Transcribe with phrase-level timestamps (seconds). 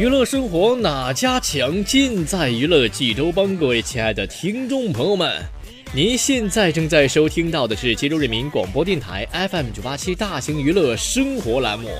[0.00, 1.84] 娱乐生活哪家强？
[1.84, 3.54] 尽在娱乐济州帮。
[3.54, 5.30] 各位亲爱的听众朋友们，
[5.92, 11.88] 您现在正在收听到的是济州人民广播电台 FM 九八七大型娱乐生活栏目《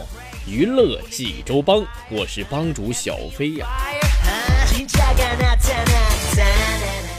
[0.50, 3.66] 娱乐济州帮》，我是帮主小飞呀。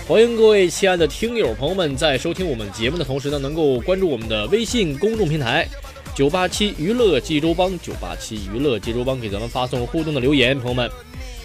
[0.08, 5.70] 欢迎各位亲爱的听友朋友们，在收听我们节目的同时呢，能够关注我们的微信公众平台
[6.14, 10.90] “九八七娱乐济州帮”，九八七娱乐济州帮给咱们发送互动的留言，朋友们，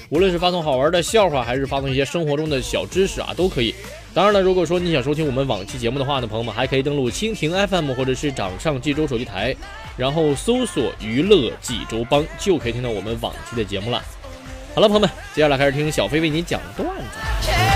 [0.08, 3.74] 无论是发送好玩的笑话，还是发送一些生活中的小知识啊，都可以。
[4.12, 9.54] 当然了，如果说你想收听我们往期节目的话呢，朋友们还可以登录蜻蜓 FM 或者是掌上济州手机台，
[9.96, 14.02] 然后搜索“娱乐济州帮”，就可以听到我们往期的节目了。
[14.74, 17.75] 好了，朋友们，接下来开始听小飞为你讲段子。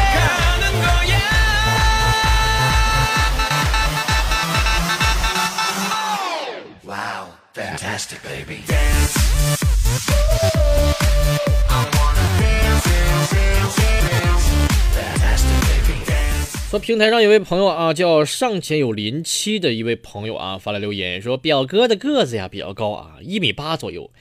[7.90, 8.62] Fantastic, baby.
[8.66, 9.18] dance
[16.70, 24.12] 说平台上有位朋友啊，叫尚前有林七的一位朋友啊，发来留言说，表哥的个子呀比较高啊，一米八左右，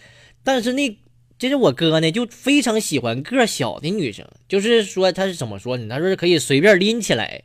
[0.44, 0.90] 但是那
[1.38, 5.85] 就是我哥呢，就非常喜欢个小的女生，就是说他是怎么说呢？
[5.88, 7.44] 他说是可以随便拎起来。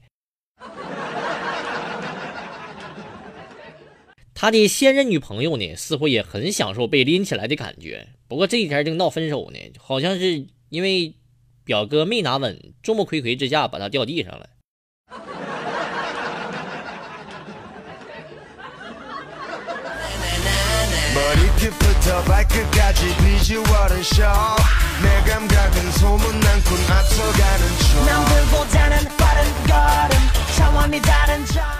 [4.35, 8.09] 他的现任女朋友呢，似乎也很享受被拎起来的感觉。
[8.27, 11.15] 不过这几天正闹分手呢，好像是因为
[11.65, 14.51] 表哥没拿稳，众目睽睽之下把他掉地上了。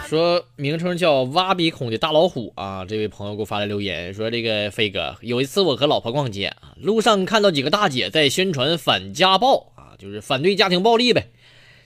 [0.09, 2.85] 说名称叫挖鼻孔的大老虎啊！
[2.85, 11.31] 这位朋友给我发来留言说：“这个飞哥，有一次我和老婆逛街啊，路上看到几个大姐在宣传反家暴啊，就是反对家庭暴力呗。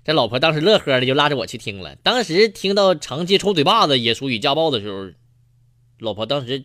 [0.04, 1.96] 这老婆当时乐呵的就拉着我去听了。
[1.96, 5.10] 当时听到长期抽嘴巴子也属于家暴的时候，
[5.98, 6.64] 老婆当时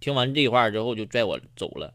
[0.00, 1.94] 听完这话之后就拽我走了。”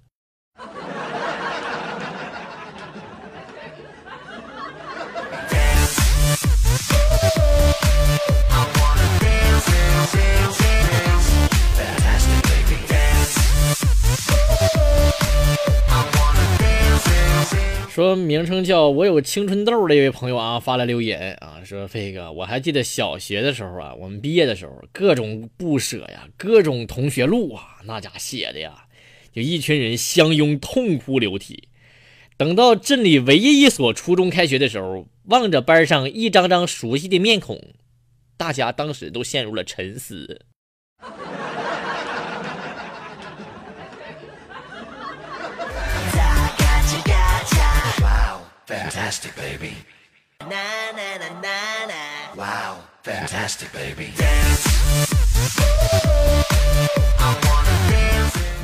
[17.91, 28.85] 说名称叫我有青春痘的一位朋友啊，发来留言啊，说飞哥，我还记得小学的时候啊，我们毕业的时候，各种不舍呀，各种同学录啊，那家写的呀，
[29.33, 31.67] 就一群人相拥痛哭流涕。
[32.37, 37.61] 等到镇里唯一一所初中开学的时候，望着班上一张张熟悉的面孔，
[38.39, 40.45] 大家当时都陷入了沉思。
[48.65, 49.73] Fantastic, baby.
[52.37, 54.13] Wow, fantastic, baby.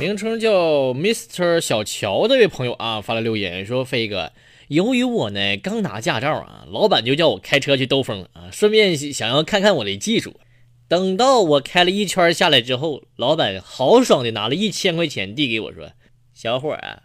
[0.00, 4.32] 名称叫 Mr 小乔这位朋友啊，发了留言说：“飞哥，
[4.68, 10.40] 由于我呢刚拿驾照啊，老板就叫我开车去兜风啊，顺便想要看看我的技术。
[10.88, 15.92] 等到我开了一圈下来之后，老板豪爽的拿了一千块钱递给我说
[16.34, 17.02] ：‘小伙啊，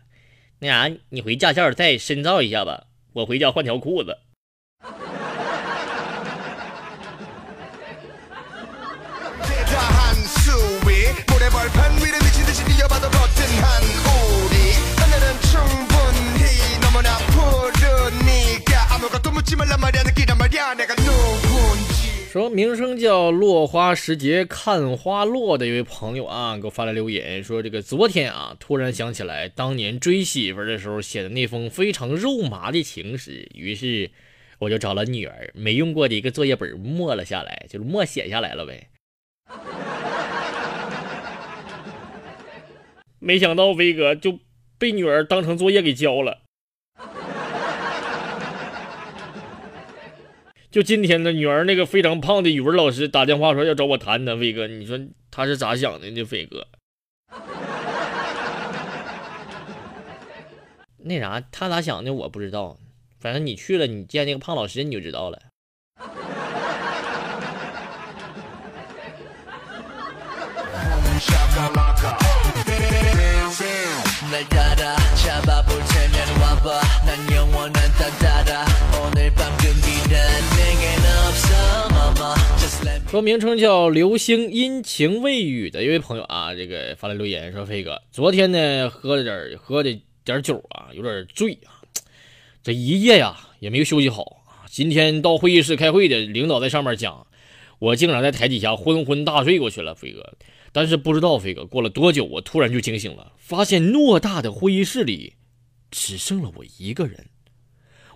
[0.59, 4.17] 那啥，你回驾校再深造一下吧，我回家换条裤子。’”
[22.31, 34.09] 说名声叫落花时节看花落的一位朋友啊，给我发来留言说：“这个昨天啊，突然想起来当年追媳妇的时候写的那封非常肉麻的情诗，于是
[34.59, 38.87] 我就找了女儿没用过的一个作业本默了下来，就是默写下来了呗。
[43.19, 44.39] 没想到飞哥就
[44.77, 46.40] 被女儿当成作业给交了。
[50.71, 54.97] 就今天呢，女儿那个非常胖的语文老师打电话说要找我谈谈，飞哥，你说
[55.29, 56.23] 他是咋想的呢？
[56.23, 56.65] 飞哥，
[61.03, 62.77] 那啥，他咋想的我不知道，
[63.19, 65.50] 反正你去了，你见那个胖老师你就知道了。
[83.11, 91.83] 说名称叫流星阴晴未雨的一位朋友啊，这个发来留言说：“飞哥，昨天呢喝了点喝的点酒啊，有点醉啊，
[92.63, 94.63] 这一夜呀也没有休息好啊。
[94.69, 97.27] 今天到会议室开会的领导在上面讲，
[97.79, 100.37] 我竟然在台底下昏昏大睡过去了，飞哥。
[100.71, 105.33] 但是不知道飞哥过了多久，我突然就惊醒了，发现偌大的会议室里
[105.91, 107.25] 只剩了我一个人，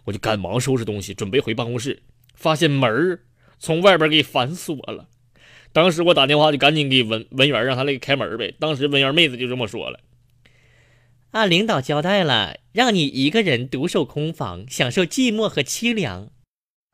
[0.06, 2.02] 我就赶忙收拾东西准备回办公室，
[2.34, 3.20] 发现门。”
[3.66, 5.10] 从外边给反锁了。
[5.74, 8.54] 当时我打电话就赶紧给文文员让他来给开门呗。
[8.60, 10.02] 当时文员妹子就这么说了
[11.32, 16.30] ：“啊，领导交代了，让你一个人独守空房，享受寂寞和凄凉。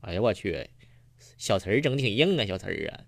[0.00, 0.70] 哎呀，我去，
[1.36, 3.04] 小词儿整挺硬啊，小词儿啊，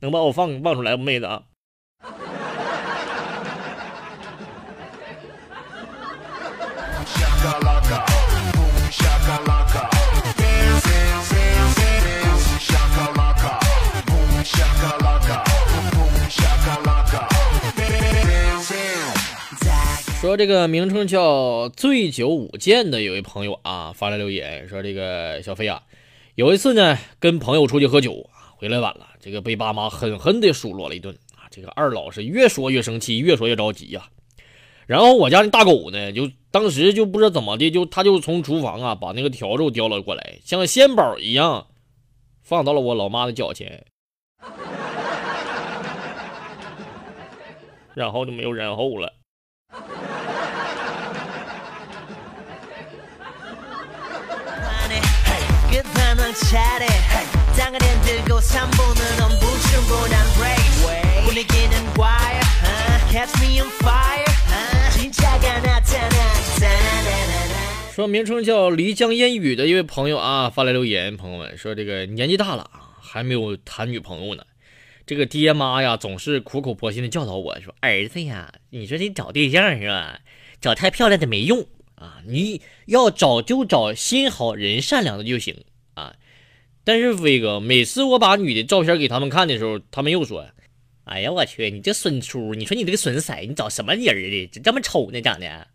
[0.00, 1.42] 能把我放放出来不，妹子啊？
[20.20, 25.80] 说这个名称叫“醉酒舞剑”的有位朋友啊发来留言说：“这个小飞啊，
[26.34, 31.48] 有一次呢跟朋友出去喝酒啊，回来晚了，这个被爸妈狠狠的数落了一顿啊。
[31.50, 34.08] 这个二老是越说越生气，越说越着急呀、
[34.86, 41.67] 然后我家那大狗呢，就当时就不知道怎么的，就他就从厨房啊把那个笤帚叼了过来，像仙宝一样
[42.41, 43.85] 放到了我老妈的脚前，
[47.93, 49.13] 然后就没有然后了。
[55.73, 56.85] 끝판왕 차례
[57.57, 60.85] 땅을 흔들고 3분은 엄부 충분한 race
[61.25, 66.36] 분위기는 wire uh, catch me on fire uh, 진짜가 나타났다
[67.98, 74.44] 说名称叫漓江烟雨的一位朋友啊发来留言，朋友们说这个年纪大了啊，还没有谈女朋友呢。
[75.04, 80.20] 这个爹妈呀，总是苦口婆心的教导我说：“儿子呀，你说你找对象是吧？
[80.60, 81.66] 找太漂亮的没用
[81.96, 85.64] 啊，你要找就找心好人善良的就行
[85.94, 86.14] 啊。”
[86.84, 90.46] 但是飞哥，每次我把女的照片给他们看的时候，他们又说
[91.02, 92.54] ：“哎呀，我去，你这损出！
[92.54, 94.60] 你说你这个损色，你找什么人儿的？
[94.62, 95.66] 这么丑呢，长得。”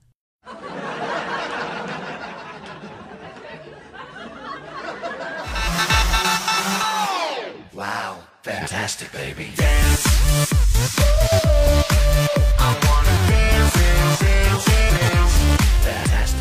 [8.43, 9.51] Fantastic, baby.
[9.55, 10.03] dance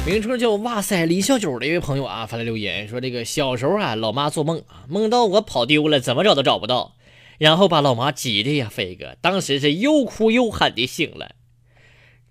[0.04, 6.97] 名称叫哇塞李小九的一位朋友啊，发来留言说：“这个小时候啊，老妈做梦啊，梦到我跑丢了，怎么找都找不到，
[7.38, 11.37] 然后把老妈急的呀，飞哥，当时是又哭又喊的醒了，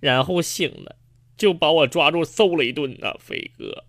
[0.01, 0.97] 然后醒了
[1.37, 3.85] 就把我抓住揍了一顿啊，飞哥，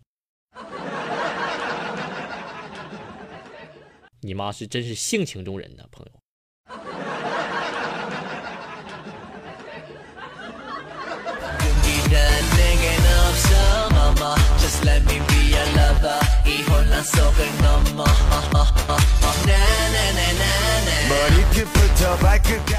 [4.24, 6.12] 你妈是真是性情中人呢朋友。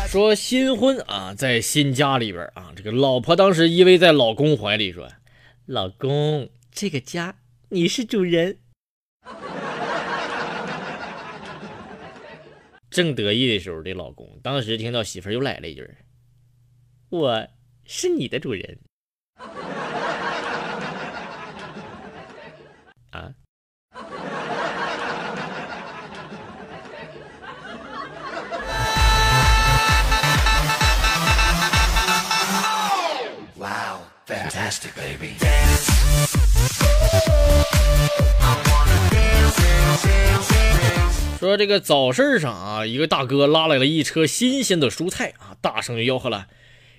[0.08, 5.10] 说新婚啊在新家里边啊这个老婆当时依偎在老公怀里说
[5.66, 7.36] 老公这个家
[7.70, 8.60] 你是主人
[12.94, 15.90] 正得意的时候，这老公当时听到媳妇儿又来了一句
[17.10, 17.48] ：“我
[17.86, 18.80] 是你的主人。”
[23.10, 23.34] 啊
[34.26, 35.36] fantastic, baby.
[41.44, 46.48] 说这个早市上啊，一个大哥拉来了一车新鲜的蔬菜啊，大声吆喝了：“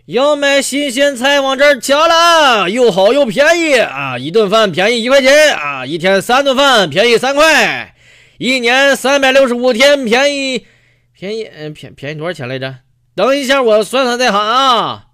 [0.05, 4.19] 要买新鲜菜往这儿抢了，又好又便宜啊！
[4.19, 7.95] 一顿饭便宜一块钱啊，一天三顿饭便宜三块，
[8.37, 10.67] 一年三百六十五天便宜
[11.15, 12.81] 便宜嗯便便宜多少钱来着？
[13.15, 15.07] 等一下我算算再喊啊！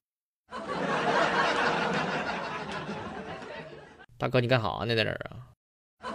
[4.18, 5.38] 大哥，你干啥呢，在这儿啊
[6.02, 6.10] ？Wow,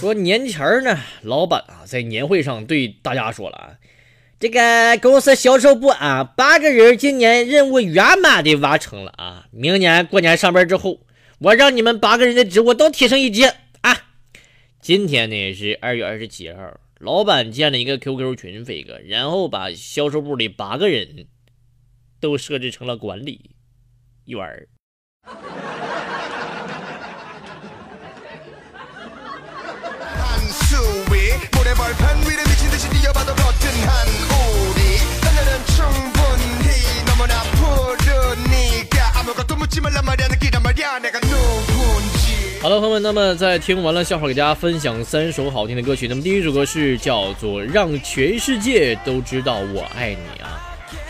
[0.00, 3.70] 说年前呢，老板啊在年会上对大家说了啊，
[4.40, 11.06] 这个公司销售部啊，八个人今年任务圆满的完成了啊，明年过年上班之后，
[11.38, 13.44] 我让你们八个人的职务都提升一级
[13.82, 13.96] 啊。
[14.80, 16.58] 今天呢是二月二十七号，
[17.02, 21.26] 老板建了一个 QQ 群飞哥，然后把销售部里八个人
[22.20, 23.56] 都设置成了管理
[24.26, 24.68] 员。
[42.62, 46.06] 好了，朋友们，那么在听完了笑话，给大家分享三首好听的歌曲。
[46.06, 50.62] 那么第一首歌是叫做《让全世界都知道我爱你》啊，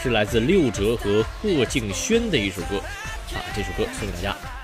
[0.03, 2.79] 是来自六哲和贺敬轩的一首歌
[3.35, 4.62] 啊，这首歌送给大家。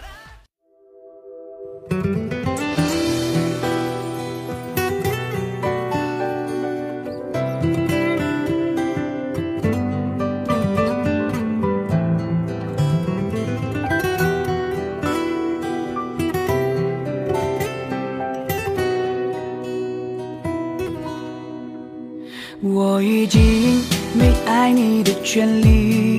[22.61, 23.41] 我已经
[24.15, 26.19] 没爱你的权利，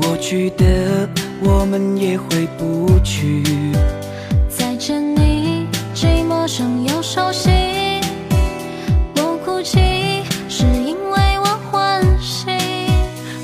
[0.00, 1.08] 过去的
[1.42, 3.42] 我们也回不去。
[4.48, 7.50] 再见你，既陌生又熟悉。
[9.16, 12.46] 我哭泣，是因为我欢喜。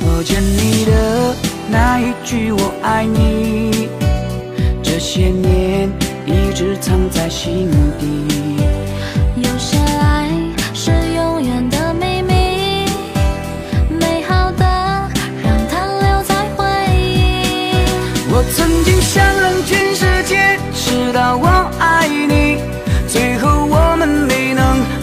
[0.03, 1.35] 我见你的
[1.69, 3.89] 那一句我爱你，
[4.85, 5.91] 这些年
[6.27, 7.92] 一直藏在心底。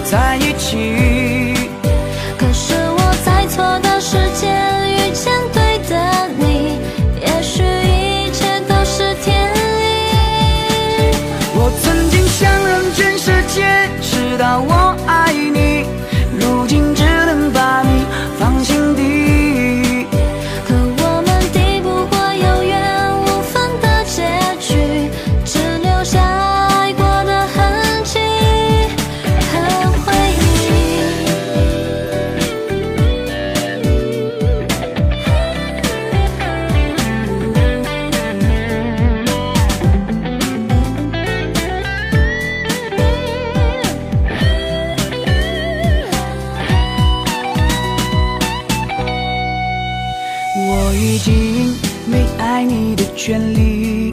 [0.10, 0.49] 在
[50.90, 51.76] 我已经
[52.08, 54.10] 没爱你的权利，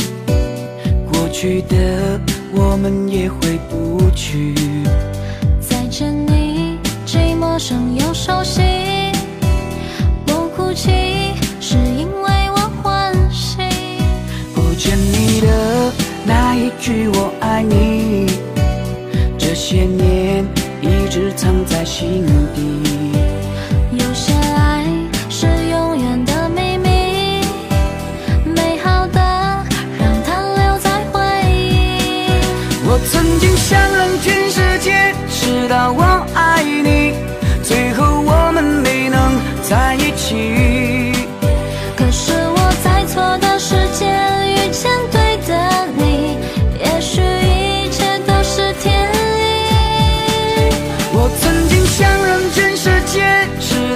[1.10, 2.20] 过去的
[2.52, 4.52] 我们也回不去。
[5.58, 8.60] 再见你，既陌生又熟悉。
[10.26, 10.92] 我哭泣，
[11.62, 13.56] 是因为我欢喜。
[14.54, 15.92] 不见你的
[16.26, 18.26] 那一句我爱你，
[19.38, 20.44] 这些年
[20.82, 22.85] 一直藏在心底。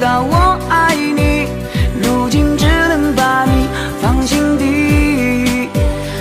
[0.00, 1.46] 到我爱你，
[2.02, 3.68] 如今只能把你
[4.00, 5.68] 放心底。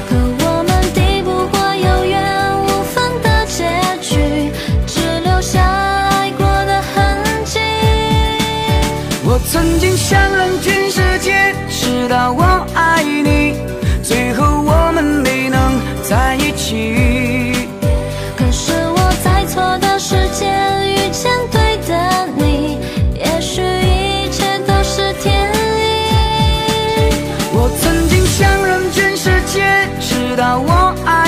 [0.09, 2.21] 可我们抵不过有缘
[2.59, 3.63] 无分的结
[4.01, 4.51] 局，
[4.85, 7.61] 只留下爱过的痕迹。
[9.23, 12.58] 我曾经想让全世界知道我
[30.69, 31.18] 我爱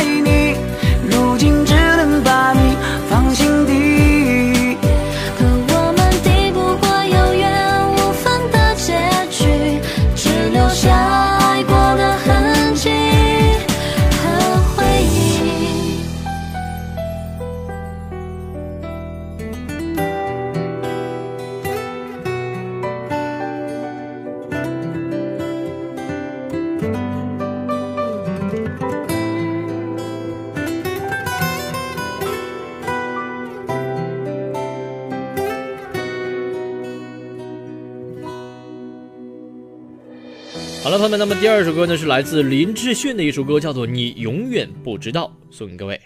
[41.42, 46.00] 第二首歌呢是来自林志炫的一首歌，叫做《你永远不知道》，送给各位。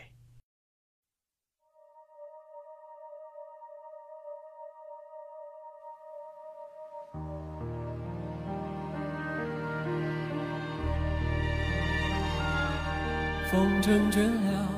[13.52, 14.70] 风筝倦了，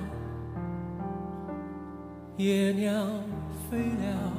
[2.36, 2.92] 野鸟
[3.70, 4.34] 飞了，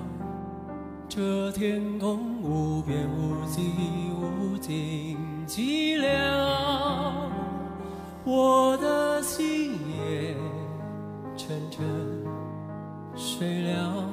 [1.08, 3.70] 这天空无边无际
[4.20, 5.16] 无尽
[5.48, 6.06] 寂寥，
[8.22, 10.36] 我的心也
[11.38, 11.82] 沉沉
[13.16, 14.04] 睡了，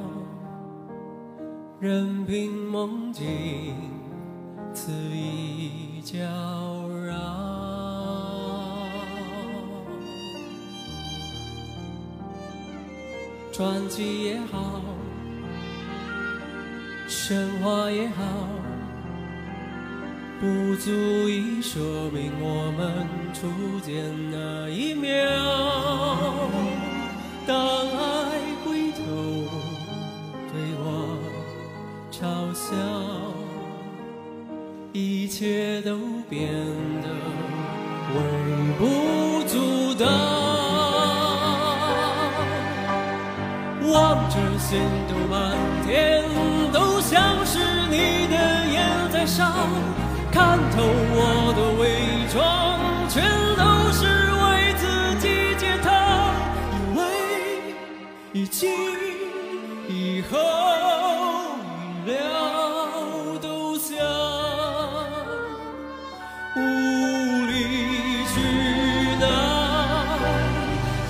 [1.78, 3.76] 任凭梦境
[4.74, 6.18] 肆意搅
[7.06, 7.20] 扰。
[13.52, 14.80] 传奇也好，
[17.10, 18.24] 神话也好，
[20.40, 20.92] 不足
[21.30, 23.48] 以说明我们初
[23.80, 25.10] 见那一秒。
[27.48, 29.00] 当爱回头
[30.52, 30.84] 对我
[32.12, 32.20] 嘲
[32.54, 32.76] 笑，
[34.92, 35.98] 一切都
[36.30, 36.52] 变
[37.02, 37.08] 得
[38.14, 38.16] 微
[38.78, 40.06] 不足道。
[43.88, 45.56] 望着星斗满
[45.86, 46.24] 天，
[46.74, 47.60] 都像是
[47.90, 48.36] 你的
[48.68, 48.76] 眼
[49.12, 49.46] 在烧，
[50.36, 51.82] 看透我的伪
[52.28, 52.36] 装，
[53.08, 53.24] 全
[53.56, 54.04] 都是
[54.44, 54.46] 为
[54.76, 54.84] 自
[55.22, 55.88] 己解套，
[56.74, 57.00] 以为
[58.34, 58.60] 已经
[59.88, 60.38] 以后
[62.04, 62.14] 已了，
[63.42, 63.48] 都
[63.80, 63.96] 想
[66.58, 66.60] 无
[67.48, 67.54] 理
[68.28, 68.36] 取
[69.22, 69.24] 闹，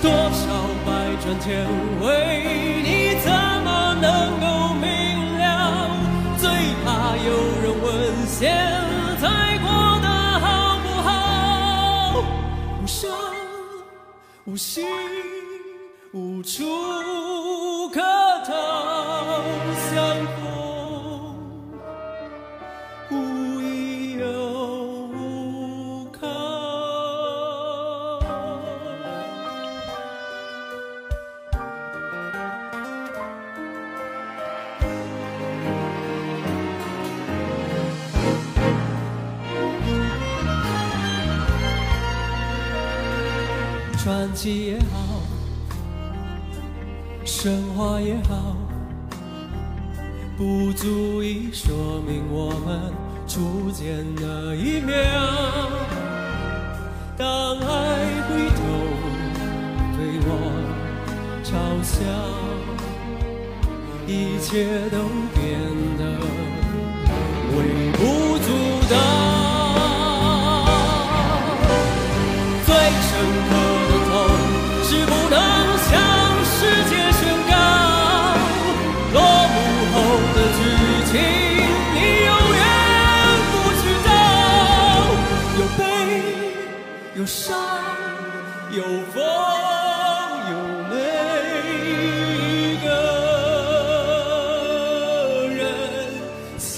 [0.00, 0.42] 多少
[0.86, 0.88] 百
[1.20, 1.95] 转千回。
[14.56, 15.15] 心。
[44.06, 45.20] 传奇也好，
[47.24, 48.56] 神话也好，
[50.36, 52.92] 不足以说明我们
[53.26, 54.94] 初见那一秒。
[57.16, 57.64] 当爱
[58.28, 58.62] 回头
[59.96, 60.30] 对我
[61.42, 61.50] 嘲
[61.82, 61.98] 笑，
[64.06, 64.98] 一切都
[65.34, 65.58] 变
[65.98, 66.02] 得
[67.56, 68.46] 微不足
[68.88, 69.25] 道。
[87.16, 87.56] 有伤
[88.72, 89.24] 有疯
[90.50, 90.54] 有
[90.90, 90.96] 泪，
[91.72, 92.88] 一个
[95.48, 95.58] 人
[96.58, 96.68] 笑。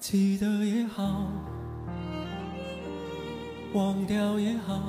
[0.00, 1.30] 记得也好，
[3.72, 4.80] 忘掉也好，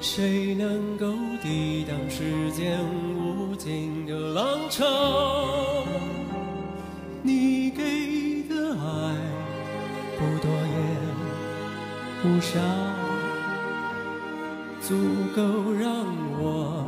[0.00, 2.78] 谁能够抵挡时间
[3.18, 5.75] 无尽的浪潮？
[12.36, 12.60] 也不少，
[14.82, 14.94] 足
[15.34, 16.06] 够让
[16.38, 16.86] 我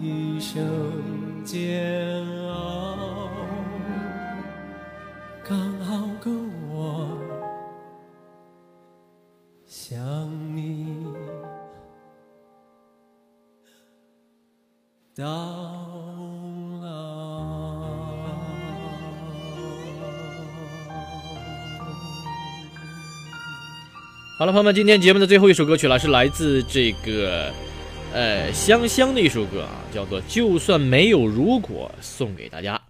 [0.00, 3.28] 一生煎熬。
[5.44, 6.30] 刚好够
[6.70, 7.18] 我
[9.66, 10.00] 想
[10.56, 11.04] 你
[15.14, 15.71] 到
[24.42, 27.48] 好了，朋友们，今天节目的最后一首歌曲了，是来自这个
[28.12, 32.81] 呃香香的一首歌啊，叫做《就算没有如果》，送给大家。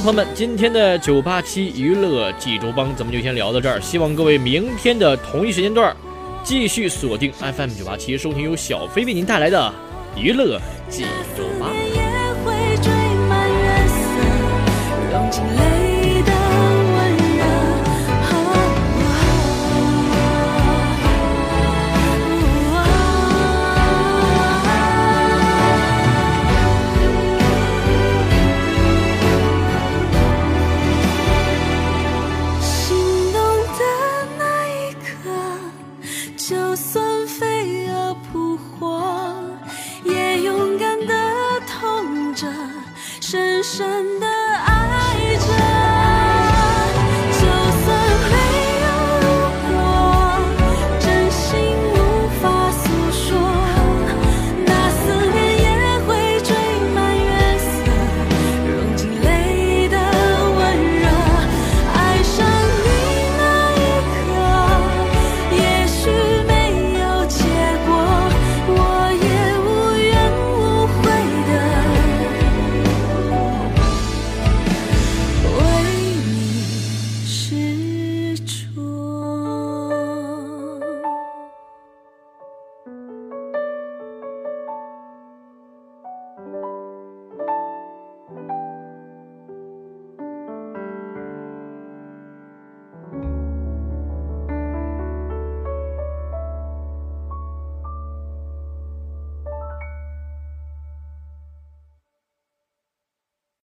[0.00, 3.80] 朋友们，今天的九八七娱乐济州帮，咱们就先聊到这儿。
[3.80, 5.96] 希望各位明天的同一时间段
[6.44, 9.72] 继续锁定 FM 九八七，收听由小飞为您带来的
[10.14, 11.04] 娱乐济
[11.36, 11.70] 州帮。